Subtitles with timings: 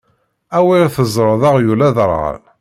[0.57, 2.39] Awer teẓreḍ aɣyul aderɣal!